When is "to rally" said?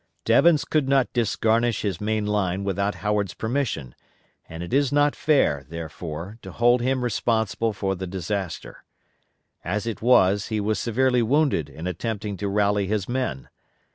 12.37-12.87